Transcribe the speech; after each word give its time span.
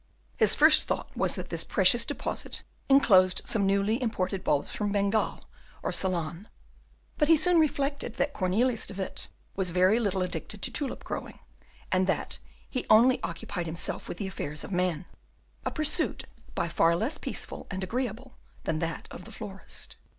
His 0.35 0.55
first 0.55 0.87
thought 0.87 1.15
was 1.15 1.35
that 1.35 1.49
this 1.49 1.63
precious 1.63 2.05
deposit 2.05 2.63
enclosed 2.89 3.43
some 3.45 3.67
newly 3.67 4.01
imported 4.01 4.43
bulbs 4.43 4.71
from 4.71 4.91
Bengal 4.91 5.43
or 5.83 5.91
Ceylon; 5.91 6.47
but 7.19 7.27
he 7.27 7.35
soon 7.35 7.59
reflected 7.59 8.15
that 8.15 8.33
Cornelius 8.33 8.87
de 8.87 8.95
Witt 8.95 9.27
was 9.55 9.69
very 9.69 9.99
little 9.99 10.23
addicted 10.23 10.63
to 10.63 10.71
tulip 10.71 11.03
growing, 11.03 11.37
and 11.91 12.07
that 12.07 12.39
he 12.67 12.87
only 12.89 13.21
occupied 13.21 13.67
himself 13.67 14.07
with 14.09 14.17
the 14.17 14.25
affairs 14.25 14.63
of 14.63 14.71
man, 14.71 15.05
a 15.65 15.69
pursuit 15.69 16.23
by 16.55 16.67
far 16.67 16.95
less 16.95 17.19
peaceful 17.19 17.67
and 17.69 17.83
agreeable 17.83 18.33
than 18.63 18.79
that 18.79 19.07
of 19.11 19.25
the 19.25 19.31
florist. 19.31 19.97